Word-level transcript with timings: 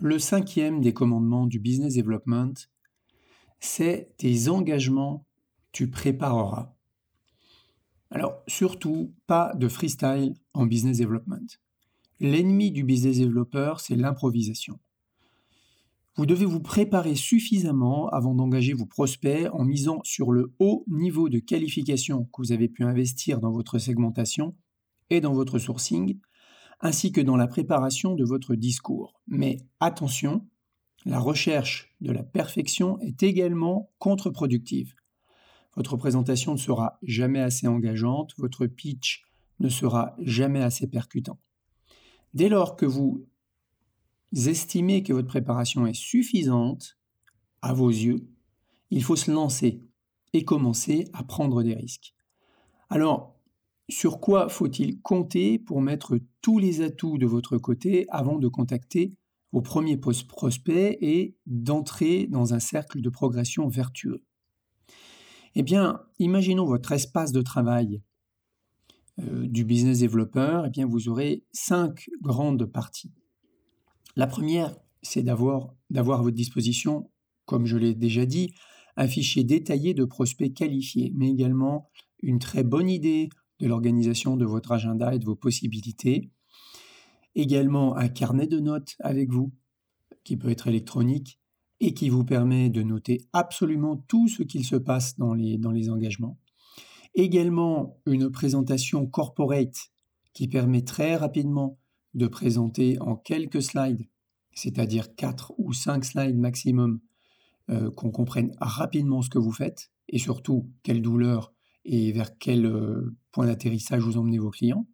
Le 0.00 0.20
cinquième 0.20 0.80
des 0.80 0.92
commandements 0.92 1.46
du 1.46 1.58
business 1.58 1.96
development, 1.96 2.54
c'est 3.58 4.12
tes 4.16 4.48
engagements, 4.48 5.26
tu 5.72 5.90
prépareras. 5.90 6.76
Alors, 8.12 8.40
surtout, 8.46 9.12
pas 9.26 9.52
de 9.56 9.66
freestyle 9.66 10.34
en 10.54 10.66
business 10.66 10.98
development. 10.98 11.58
L'ennemi 12.20 12.70
du 12.70 12.84
business 12.84 13.18
developer, 13.18 13.74
c'est 13.78 13.96
l'improvisation. 13.96 14.78
Vous 16.14 16.26
devez 16.26 16.46
vous 16.46 16.60
préparer 16.60 17.16
suffisamment 17.16 18.08
avant 18.10 18.34
d'engager 18.34 18.74
vos 18.74 18.86
prospects 18.86 19.48
en 19.52 19.64
misant 19.64 20.00
sur 20.04 20.30
le 20.30 20.52
haut 20.60 20.84
niveau 20.86 21.28
de 21.28 21.40
qualification 21.40 22.26
que 22.26 22.42
vous 22.42 22.52
avez 22.52 22.68
pu 22.68 22.84
investir 22.84 23.40
dans 23.40 23.50
votre 23.50 23.80
segmentation 23.80 24.54
et 25.10 25.20
dans 25.20 25.32
votre 25.32 25.58
sourcing, 25.58 26.20
ainsi 26.80 27.12
que 27.12 27.20
dans 27.20 27.36
la 27.36 27.46
préparation 27.46 28.14
de 28.14 28.24
votre 28.24 28.54
discours. 28.54 29.20
Mais 29.26 29.58
attention, 29.80 30.46
la 31.04 31.18
recherche 31.18 31.94
de 32.00 32.12
la 32.12 32.22
perfection 32.22 32.98
est 33.00 33.22
également 33.22 33.90
contre-productive. 33.98 34.94
Votre 35.76 35.96
présentation 35.96 36.52
ne 36.52 36.58
sera 36.58 36.98
jamais 37.02 37.40
assez 37.40 37.68
engageante, 37.68 38.34
votre 38.36 38.66
pitch 38.66 39.24
ne 39.60 39.68
sera 39.68 40.14
jamais 40.18 40.62
assez 40.62 40.88
percutant. 40.88 41.38
Dès 42.34 42.48
lors 42.48 42.76
que 42.76 42.86
vous 42.86 43.26
estimez 44.32 45.02
que 45.02 45.12
votre 45.12 45.28
préparation 45.28 45.86
est 45.86 45.94
suffisante, 45.94 46.98
à 47.62 47.72
vos 47.72 47.90
yeux, 47.90 48.28
il 48.90 49.02
faut 49.02 49.16
se 49.16 49.30
lancer 49.30 49.82
et 50.32 50.44
commencer 50.44 51.08
à 51.12 51.24
prendre 51.24 51.62
des 51.62 51.74
risques. 51.74 52.14
Alors, 52.90 53.37
sur 53.88 54.20
quoi 54.20 54.48
faut-il 54.48 55.00
compter 55.00 55.58
pour 55.58 55.80
mettre 55.80 56.18
tous 56.42 56.58
les 56.58 56.82
atouts 56.82 57.18
de 57.18 57.26
votre 57.26 57.58
côté 57.58 58.06
avant 58.10 58.38
de 58.38 58.48
contacter 58.48 59.14
vos 59.52 59.62
premiers 59.62 59.96
prospects 59.96 60.98
et 61.00 61.36
d'entrer 61.46 62.26
dans 62.26 62.52
un 62.52 62.60
cercle 62.60 63.00
de 63.00 63.08
progression 63.08 63.68
vertueux? 63.68 64.22
Eh 65.54 65.62
bien, 65.62 66.02
imaginons 66.18 66.66
votre 66.66 66.92
espace 66.92 67.32
de 67.32 67.40
travail 67.40 68.02
euh, 69.20 69.46
du 69.48 69.64
business 69.64 70.00
developer, 70.00 70.62
eh 70.66 70.70
bien, 70.70 70.86
vous 70.86 71.08
aurez 71.08 71.44
cinq 71.52 72.08
grandes 72.20 72.66
parties. 72.66 73.12
La 74.16 74.26
première, 74.26 74.76
c'est 75.02 75.22
d'avoir 75.22 75.74
à 75.96 76.02
votre 76.02 76.30
disposition, 76.30 77.10
comme 77.46 77.64
je 77.64 77.78
l'ai 77.78 77.94
déjà 77.94 78.26
dit, 78.26 78.52
un 78.96 79.08
fichier 79.08 79.44
détaillé 79.44 79.94
de 79.94 80.04
prospects 80.04 80.52
qualifiés, 80.52 81.12
mais 81.14 81.30
également 81.30 81.88
une 82.22 82.38
très 82.38 82.64
bonne 82.64 82.90
idée 82.90 83.28
de 83.60 83.66
l'organisation 83.66 84.36
de 84.36 84.44
votre 84.44 84.72
agenda 84.72 85.14
et 85.14 85.18
de 85.18 85.24
vos 85.24 85.36
possibilités. 85.36 86.30
Également 87.34 87.96
un 87.96 88.08
carnet 88.08 88.46
de 88.46 88.60
notes 88.60 88.96
avec 89.00 89.30
vous, 89.30 89.52
qui 90.24 90.36
peut 90.36 90.50
être 90.50 90.66
électronique 90.66 91.40
et 91.80 91.94
qui 91.94 92.08
vous 92.08 92.24
permet 92.24 92.70
de 92.70 92.82
noter 92.82 93.26
absolument 93.32 93.96
tout 93.96 94.28
ce 94.28 94.42
qu'il 94.42 94.64
se 94.64 94.76
passe 94.76 95.16
dans 95.16 95.34
les, 95.34 95.58
dans 95.58 95.70
les 95.70 95.90
engagements. 95.90 96.38
Également 97.14 98.00
une 98.06 98.30
présentation 98.30 99.06
corporate 99.06 99.90
qui 100.34 100.48
permet 100.48 100.82
très 100.82 101.16
rapidement 101.16 101.78
de 102.14 102.26
présenter 102.26 103.00
en 103.00 103.16
quelques 103.16 103.62
slides, 103.62 104.06
c'est-à-dire 104.52 105.14
4 105.14 105.54
ou 105.58 105.72
5 105.72 106.04
slides 106.04 106.38
maximum, 106.38 107.00
euh, 107.70 107.90
qu'on 107.90 108.10
comprenne 108.10 108.54
rapidement 108.60 109.22
ce 109.22 109.30
que 109.30 109.38
vous 109.38 109.52
faites 109.52 109.90
et 110.08 110.18
surtout 110.18 110.70
quelle 110.82 111.02
douleur 111.02 111.52
et 111.84 112.12
vers 112.12 112.38
quel 112.38 112.66
euh, 112.66 113.16
point 113.32 113.46
d'atterrissage 113.46 114.02
vous 114.02 114.16
emmenez 114.16 114.38
vos 114.38 114.50
clients 114.50 114.86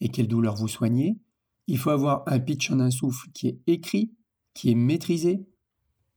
et 0.00 0.08
quelle 0.08 0.28
douleur 0.28 0.56
vous 0.56 0.68
soignez. 0.68 1.18
Il 1.66 1.78
faut 1.78 1.90
avoir 1.90 2.22
un 2.26 2.38
pitch 2.38 2.70
en 2.70 2.80
un 2.80 2.90
souffle 2.90 3.30
qui 3.32 3.48
est 3.48 3.60
écrit, 3.66 4.12
qui 4.54 4.70
est 4.70 4.74
maîtrisé. 4.74 5.46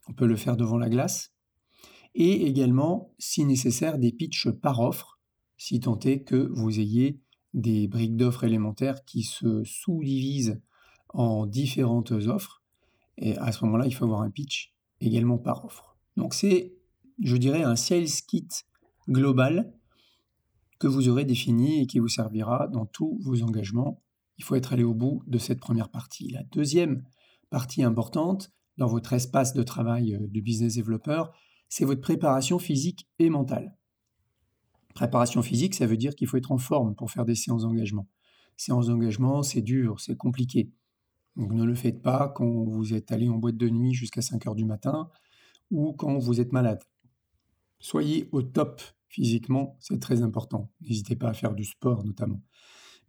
On 0.07 0.13
peut 0.13 0.27
le 0.27 0.35
faire 0.35 0.57
devant 0.57 0.77
la 0.77 0.89
glace. 0.89 1.33
Et 2.15 2.47
également, 2.47 3.13
si 3.19 3.45
nécessaire, 3.45 3.97
des 3.97 4.11
pitchs 4.11 4.49
par 4.49 4.79
offre, 4.79 5.19
si 5.57 5.79
tant 5.79 5.99
est 5.99 6.23
que 6.23 6.49
vous 6.53 6.79
ayez 6.79 7.19
des 7.53 7.87
briques 7.87 8.15
d'offres 8.15 8.43
élémentaires 8.43 9.03
qui 9.05 9.23
se 9.23 9.63
sous-divisent 9.63 10.61
en 11.09 11.45
différentes 11.45 12.11
offres. 12.11 12.63
Et 13.17 13.35
à 13.37 13.51
ce 13.51 13.65
moment-là, 13.65 13.85
il 13.87 13.93
faut 13.93 14.05
avoir 14.05 14.21
un 14.21 14.31
pitch 14.31 14.73
également 15.01 15.37
par 15.37 15.65
offre. 15.65 15.97
Donc 16.15 16.33
c'est, 16.33 16.75
je 17.21 17.37
dirais, 17.37 17.63
un 17.63 17.75
sales 17.75 18.07
kit 18.27 18.47
global 19.07 19.73
que 20.79 20.87
vous 20.87 21.09
aurez 21.09 21.25
défini 21.25 21.81
et 21.81 21.87
qui 21.87 21.99
vous 21.99 22.07
servira 22.07 22.67
dans 22.67 22.85
tous 22.85 23.19
vos 23.21 23.43
engagements. 23.43 24.01
Il 24.37 24.43
faut 24.43 24.55
être 24.55 24.73
allé 24.73 24.83
au 24.83 24.93
bout 24.93 25.21
de 25.27 25.37
cette 25.37 25.59
première 25.59 25.89
partie. 25.89 26.29
La 26.29 26.43
deuxième 26.43 27.03
partie 27.49 27.83
importante 27.83 28.51
dans 28.77 28.87
votre 28.87 29.11
espace 29.13 29.53
de 29.53 29.61
travail 29.61 30.15
euh, 30.15 30.27
de 30.27 30.39
business 30.39 30.75
developer, 30.75 31.23
c'est 31.67 31.85
votre 31.85 32.01
préparation 32.01 32.57
physique 32.57 33.07
et 33.19 33.29
mentale. 33.29 33.75
Préparation 34.95 35.41
physique, 35.41 35.75
ça 35.75 35.85
veut 35.85 35.97
dire 35.97 36.15
qu'il 36.15 36.27
faut 36.27 36.37
être 36.37 36.51
en 36.51 36.57
forme 36.57 36.95
pour 36.95 37.11
faire 37.11 37.25
des 37.25 37.35
séances 37.35 37.63
d'engagement. 37.63 38.07
Séances 38.57 38.87
d'engagement, 38.87 39.43
c'est 39.43 39.61
dur, 39.61 39.99
c'est 39.99 40.15
compliqué. 40.15 40.71
Donc 41.35 41.51
ne 41.53 41.63
le 41.63 41.75
faites 41.75 42.01
pas 42.01 42.29
quand 42.29 42.49
vous 42.65 42.93
êtes 42.93 43.11
allé 43.11 43.29
en 43.29 43.37
boîte 43.37 43.57
de 43.57 43.69
nuit 43.69 43.93
jusqu'à 43.93 44.21
5 44.21 44.47
heures 44.47 44.55
du 44.55 44.65
matin 44.65 45.09
ou 45.71 45.93
quand 45.93 46.17
vous 46.17 46.41
êtes 46.41 46.51
malade. 46.51 46.83
Soyez 47.79 48.27
au 48.31 48.41
top 48.41 48.81
physiquement, 49.09 49.75
c'est 49.79 49.99
très 49.99 50.21
important. 50.21 50.71
N'hésitez 50.81 51.15
pas 51.15 51.29
à 51.29 51.33
faire 51.33 51.53
du 51.53 51.65
sport 51.65 52.05
notamment. 52.05 52.41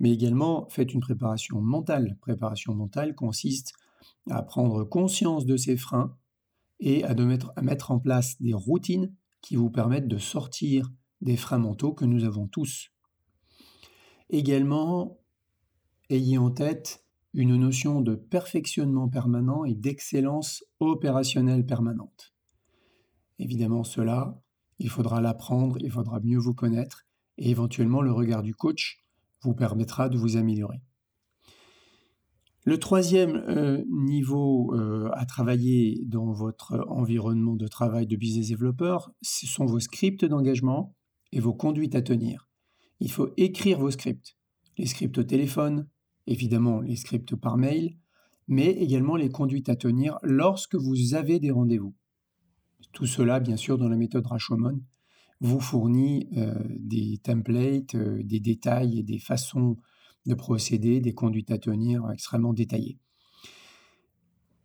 Mais 0.01 0.11
également, 0.11 0.67
faites 0.71 0.95
une 0.95 1.01
préparation 1.01 1.61
mentale. 1.61 2.17
Préparation 2.21 2.75
mentale 2.75 3.15
consiste 3.15 3.75
à 4.31 4.43
prendre 4.43 4.83
conscience 4.85 5.45
de 5.45 5.57
ses 5.57 5.77
freins 5.77 6.17
et 6.81 7.05
à, 7.05 7.15
mettre, 7.15 7.53
à 7.57 7.63
mettre 7.63 7.91
en 7.91 7.99
place 7.99 8.41
des 8.41 8.55
routines 8.55 9.15
qui 9.43 9.57
vous 9.57 9.71
permettent 9.71 10.09
de 10.09 10.19
sortir 10.19 10.91
des 11.21 11.37
freins 11.37 11.59
mentaux 11.59 11.93
que 11.93 12.07
nous 12.07 12.25
avons 12.25 12.47
tous. 12.47 12.91
Également, 14.31 15.19
ayez 16.09 16.39
en 16.39 16.51
tête 16.51 17.05
une 17.35 17.57
notion 17.57 18.01
de 18.01 18.15
perfectionnement 18.15 19.09
permanent 19.09 19.65
et 19.65 19.75
d'excellence 19.75 20.65
opérationnelle 20.81 21.67
permanente. 21.67 22.35
Évidemment, 23.39 23.85
cela, 23.85 24.41
il 24.81 24.89
faudra 24.89 25.21
l'apprendre, 25.21 25.77
il 25.81 25.91
faudra 25.91 26.21
mieux 26.21 26.39
vous 26.39 26.55
connaître, 26.55 27.07
et 27.39 27.51
éventuellement 27.51 28.01
le 28.01 28.13
regard 28.13 28.43
du 28.43 28.55
coach 28.55 29.05
vous 29.43 29.55
permettra 29.55 30.09
de 30.09 30.19
vous 30.19 30.37
améliorer. 30.37 30.83
Le 32.65 32.79
troisième 32.79 33.37
euh, 33.49 33.85
niveau 33.91 34.75
euh, 34.75 35.09
à 35.13 35.25
travailler 35.25 36.03
dans 36.07 36.33
votre 36.33 36.85
environnement 36.89 37.57
de 37.57 37.67
travail 37.67 38.07
de 38.07 38.17
business 38.17 38.49
developer, 38.49 38.99
ce 39.23 39.47
sont 39.47 39.65
vos 39.65 39.81
scripts 39.81 40.25
d'engagement 40.25 40.95
et 41.33 41.41
vos 41.41 41.55
conduites 41.55 41.95
à 41.95 42.03
tenir. 42.03 42.49
Il 43.01 43.11
faut 43.11 43.31
écrire 43.37 43.79
vos 43.79 43.91
scripts. 43.91 44.37
Les 44.77 44.87
scripts 44.87 45.19
au 45.19 45.25
téléphone, 45.25 45.89
évidemment 46.27 46.81
les 46.81 46.97
scripts 46.97 47.35
par 47.35 47.57
mail, 47.57 47.97
mais 48.47 48.71
également 48.71 49.17
les 49.17 49.31
conduites 49.31 49.69
à 49.69 49.77
tenir 49.77 50.19
lorsque 50.23 50.75
vous 50.75 51.15
avez 51.15 51.39
des 51.39 51.51
rendez-vous. 51.51 51.95
Tout 52.93 53.07
cela, 53.07 53.41
bien 53.41 53.57
sûr, 53.57 53.79
dans 53.79 53.89
la 53.89 53.97
méthode 53.97 54.27
Rashomon, 54.27 54.81
vous 55.41 55.61
fournit 55.61 56.29
euh, 56.37 56.55
des 56.79 57.19
templates, 57.23 57.95
euh, 57.95 58.23
des 58.23 58.41
détails 58.41 58.99
et 58.99 59.03
des 59.03 59.19
façons 59.19 59.77
de 60.27 60.35
procéder, 60.35 61.01
des 61.01 61.15
conduites 61.15 61.51
à 61.51 61.59
tenir 61.59 62.11
extrêmement 62.11 62.53
détaillées. 62.53 62.99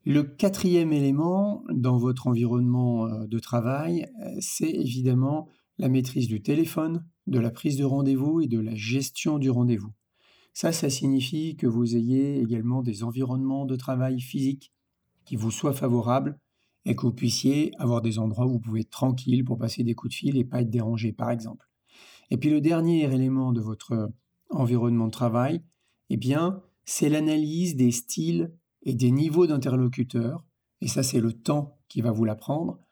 Le 0.04 0.24
quatrième 0.24 0.92
élément 0.94 1.64
dans 1.74 1.98
votre 1.98 2.28
environnement 2.28 3.08
euh, 3.08 3.26
de 3.26 3.40
travail, 3.40 4.08
c'est 4.40 4.70
évidemment 4.70 5.48
la 5.78 5.90
maîtrise 5.90 6.28
du 6.28 6.42
téléphone, 6.42 7.06
de 7.28 7.40
la 7.40 7.52
prise 7.52 7.78
de 7.78 7.86
rendez-vous 7.86 8.42
et 8.42 8.48
de 8.48 8.60
la 8.60 8.76
gestion 8.76 9.40
du 9.40 9.50
rendez-vous. 9.50 9.94
Ça, 10.54 10.72
ça 10.72 10.90
signifie 10.90 11.56
que 11.58 11.68
vous 11.68 11.96
ayez 11.96 12.40
également 12.40 12.82
des 12.82 13.04
environnements 13.04 13.66
de 13.66 13.76
travail 13.76 14.22
physiques 14.22 14.72
qui 15.26 15.36
vous 15.36 15.52
soient 15.52 15.74
favorables 15.74 16.40
et 16.86 16.96
que 16.96 17.02
vous 17.02 17.14
puissiez 17.14 17.72
avoir 17.80 18.02
des 18.02 18.20
endroits 18.20 18.46
où 18.46 18.54
vous 18.54 18.60
pouvez 18.60 18.82
être 18.82 18.90
tranquille 18.90 19.44
pour 19.44 19.58
passer 19.58 19.84
des 19.84 19.96
coups 19.96 20.14
de 20.14 20.18
fil 20.18 20.38
et 20.38 20.44
pas 20.44 20.62
être 20.62 20.70
dérangé, 20.70 21.12
par 21.12 21.32
exemple. 21.32 21.68
Et 22.30 22.38
puis 22.38 22.50
le 22.50 22.62
dernier 22.62 23.04
élément 23.12 23.52
de 23.52 23.62
votre 23.62 24.12
environnement 24.50 25.08
de 25.08 25.12
travail, 25.12 25.62
eh 26.10 26.18
bien, 26.18 26.62
c'est 26.86 27.10
l'analyse 27.10 27.76
des 27.76 27.92
styles 27.92 28.54
et 28.84 28.94
des 28.94 29.12
niveaux 29.12 29.48
d'interlocuteurs. 29.48 30.44
Et 30.82 30.88
ça, 30.88 31.02
c'est 31.02 31.20
le 31.20 31.34
temps 31.34 31.80
qui 31.88 32.02
va 32.02 32.12
vous 32.12 32.26
l'apprendre 32.26 32.86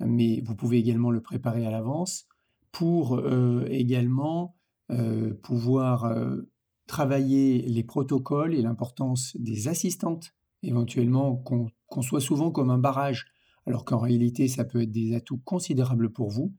mais 0.00 0.40
vous 0.44 0.54
pouvez 0.54 0.78
également 0.78 1.10
le 1.10 1.20
préparer 1.20 1.66
à 1.66 1.70
l'avance 1.70 2.26
pour 2.72 3.16
euh, 3.16 3.64
également 3.70 4.56
euh, 4.90 5.34
pouvoir 5.42 6.04
euh, 6.04 6.42
travailler 6.86 7.62
les 7.62 7.82
protocoles 7.82 8.54
et 8.54 8.62
l'importance 8.62 9.36
des 9.38 9.68
assistantes, 9.68 10.34
éventuellement 10.62 11.36
qu'on 11.36 12.02
soit 12.02 12.20
souvent 12.20 12.50
comme 12.50 12.70
un 12.70 12.78
barrage, 12.78 13.26
alors 13.66 13.84
qu'en 13.84 13.98
réalité 13.98 14.48
ça 14.48 14.64
peut 14.64 14.82
être 14.82 14.92
des 14.92 15.14
atouts 15.14 15.40
considérables 15.44 16.12
pour 16.12 16.30
vous. 16.30 16.52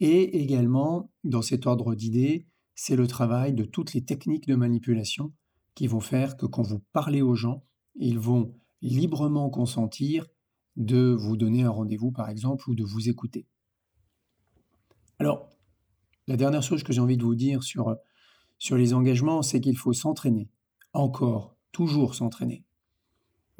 Et 0.00 0.42
également, 0.42 1.10
dans 1.22 1.42
cet 1.42 1.66
ordre 1.66 1.94
d'idées, 1.94 2.46
c'est 2.74 2.96
le 2.96 3.06
travail 3.06 3.54
de 3.54 3.64
toutes 3.64 3.94
les 3.94 4.04
techniques 4.04 4.48
de 4.48 4.54
manipulation 4.54 5.32
qui 5.74 5.86
vont 5.86 6.00
faire 6.00 6.36
que 6.36 6.46
quand 6.46 6.62
vous 6.62 6.80
parlez 6.92 7.22
aux 7.22 7.34
gens, 7.34 7.64
ils 7.94 8.18
vont 8.18 8.54
librement 8.80 9.48
consentir 9.50 10.26
de 10.76 11.14
vous 11.18 11.36
donner 11.36 11.62
un 11.62 11.70
rendez-vous, 11.70 12.12
par 12.12 12.28
exemple, 12.28 12.68
ou 12.70 12.74
de 12.74 12.84
vous 12.84 13.08
écouter. 13.08 13.46
Alors, 15.18 15.50
la 16.26 16.36
dernière 16.36 16.62
chose 16.62 16.82
que 16.82 16.92
j'ai 16.92 17.00
envie 17.00 17.16
de 17.16 17.22
vous 17.22 17.34
dire 17.34 17.62
sur, 17.62 17.96
sur 18.58 18.76
les 18.76 18.94
engagements, 18.94 19.42
c'est 19.42 19.60
qu'il 19.60 19.76
faut 19.76 19.92
s'entraîner. 19.92 20.48
Encore, 20.92 21.56
toujours 21.72 22.14
s'entraîner. 22.14 22.64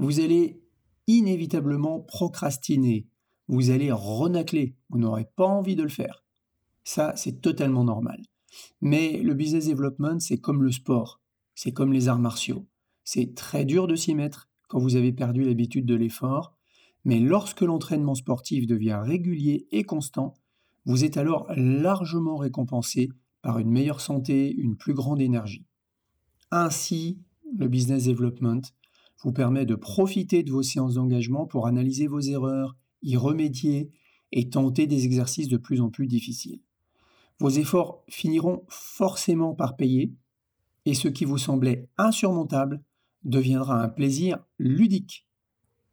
Vous 0.02 0.18
allez 0.18 0.60
inévitablement 1.06 2.00
procrastiner. 2.00 3.06
Vous 3.46 3.70
allez 3.70 3.92
renacler. 3.92 4.74
Vous 4.90 4.98
n'aurez 4.98 5.28
pas 5.36 5.46
envie 5.46 5.76
de 5.76 5.84
le 5.84 5.88
faire. 5.88 6.24
Ça, 6.82 7.12
c'est 7.14 7.40
totalement 7.40 7.84
normal. 7.84 8.20
Mais 8.80 9.18
le 9.18 9.34
business 9.34 9.68
development, 9.68 10.18
c'est 10.18 10.38
comme 10.38 10.64
le 10.64 10.72
sport. 10.72 11.20
C'est 11.54 11.70
comme 11.70 11.92
les 11.92 12.08
arts 12.08 12.18
martiaux. 12.18 12.66
C'est 13.04 13.36
très 13.36 13.64
dur 13.64 13.86
de 13.86 13.94
s'y 13.94 14.16
mettre 14.16 14.48
quand 14.66 14.80
vous 14.80 14.96
avez 14.96 15.12
perdu 15.12 15.44
l'habitude 15.44 15.86
de 15.86 15.94
l'effort. 15.94 16.56
Mais 17.04 17.20
lorsque 17.20 17.60
l'entraînement 17.60 18.16
sportif 18.16 18.66
devient 18.66 19.00
régulier 19.04 19.68
et 19.70 19.84
constant, 19.84 20.34
vous 20.84 21.04
êtes 21.04 21.16
alors 21.16 21.46
largement 21.54 22.38
récompensé 22.38 23.08
par 23.40 23.60
une 23.60 23.70
meilleure 23.70 24.00
santé, 24.00 24.52
une 24.52 24.76
plus 24.76 24.94
grande 24.94 25.20
énergie. 25.20 25.64
Ainsi, 26.50 27.20
le 27.56 27.68
business 27.68 28.06
development 28.06 28.62
vous 29.22 29.32
permet 29.32 29.66
de 29.66 29.74
profiter 29.74 30.42
de 30.42 30.50
vos 30.50 30.62
séances 30.62 30.94
d'engagement 30.94 31.46
pour 31.46 31.66
analyser 31.66 32.06
vos 32.06 32.20
erreurs, 32.20 32.76
y 33.02 33.16
remédier 33.16 33.92
et 34.32 34.48
tenter 34.48 34.86
des 34.86 35.04
exercices 35.04 35.48
de 35.48 35.56
plus 35.56 35.80
en 35.80 35.90
plus 35.90 36.06
difficiles. 36.06 36.60
Vos 37.38 37.50
efforts 37.50 38.04
finiront 38.08 38.64
forcément 38.68 39.54
par 39.54 39.76
payer 39.76 40.14
et 40.84 40.94
ce 40.94 41.08
qui 41.08 41.24
vous 41.24 41.38
semblait 41.38 41.88
insurmontable 41.98 42.82
deviendra 43.24 43.82
un 43.82 43.88
plaisir 43.88 44.38
ludique 44.58 45.28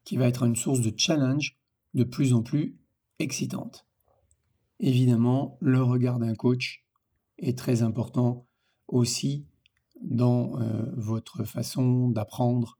qui 0.03 0.17
va 0.17 0.27
être 0.27 0.43
une 0.43 0.55
source 0.55 0.81
de 0.81 0.93
challenge 0.95 1.59
de 1.93 2.03
plus 2.03 2.33
en 2.33 2.41
plus 2.41 2.77
excitante. 3.19 3.85
Évidemment, 4.79 5.57
le 5.59 5.83
regard 5.83 6.19
d'un 6.19 6.35
coach 6.35 6.85
est 7.37 7.57
très 7.57 7.83
important 7.83 8.47
aussi 8.87 9.45
dans 10.01 10.59
euh, 10.61 10.83
votre 10.95 11.43
façon 11.43 12.09
d'apprendre 12.09 12.79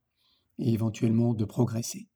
et 0.60 0.74
éventuellement 0.74 1.34
de 1.34 1.46
progresser. 1.46 2.08